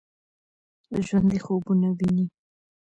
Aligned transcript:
ژوندي 1.07 1.39
خوبونه 1.45 1.87
ويني 1.97 2.25